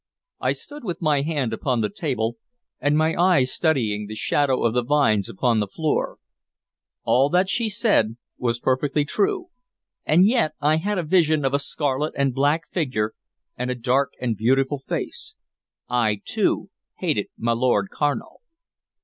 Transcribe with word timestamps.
I 0.39 0.53
stood 0.53 0.83
with 0.83 0.99
my 0.99 1.21
hand 1.21 1.53
upon 1.53 1.81
the 1.81 1.89
table 1.89 2.37
and 2.79 2.97
my 2.97 3.13
eyes 3.15 3.51
studying 3.53 4.07
the 4.07 4.15
shadow 4.15 4.63
of 4.63 4.73
the 4.73 4.81
vines 4.83 5.29
upon 5.29 5.59
the 5.59 5.67
floor. 5.67 6.17
All 7.03 7.29
that 7.29 7.47
she 7.49 7.69
said 7.69 8.17
was 8.39 8.59
perfectly 8.59 9.05
true, 9.05 9.49
and 10.03 10.25
yet 10.25 10.53
I 10.59 10.77
had 10.77 10.97
a 10.97 11.03
vision 11.03 11.45
of 11.45 11.53
a 11.53 11.59
scarlet 11.59 12.15
and 12.17 12.33
black 12.33 12.67
figure 12.71 13.13
and 13.55 13.69
a 13.69 13.75
dark 13.75 14.13
and 14.19 14.35
beautiful 14.35 14.79
face. 14.79 15.35
I 15.87 16.21
too 16.25 16.71
hated 16.97 17.27
my 17.37 17.51
Lord 17.51 17.89
Carnal. 17.91 18.41